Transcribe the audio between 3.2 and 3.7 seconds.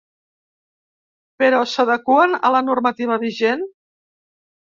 vigent?